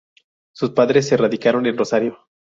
[0.55, 2.17] Sus padres se radicaron en Rosario.